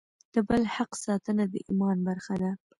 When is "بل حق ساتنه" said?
0.49-1.43